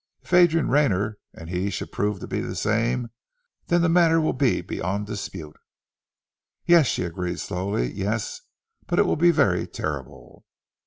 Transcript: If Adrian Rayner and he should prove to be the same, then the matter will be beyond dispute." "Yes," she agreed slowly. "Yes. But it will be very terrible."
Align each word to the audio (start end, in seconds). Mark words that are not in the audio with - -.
If 0.23 0.33
Adrian 0.33 0.67
Rayner 0.67 1.19
and 1.31 1.47
he 1.47 1.69
should 1.69 1.91
prove 1.91 2.21
to 2.21 2.27
be 2.27 2.39
the 2.41 2.55
same, 2.55 3.09
then 3.67 3.83
the 3.83 3.87
matter 3.87 4.19
will 4.19 4.33
be 4.33 4.61
beyond 4.61 5.05
dispute." 5.05 5.55
"Yes," 6.65 6.87
she 6.87 7.03
agreed 7.03 7.39
slowly. 7.39 7.91
"Yes. 7.93 8.41
But 8.87 8.97
it 8.97 9.05
will 9.05 9.15
be 9.15 9.29
very 9.29 9.67
terrible." 9.67 10.43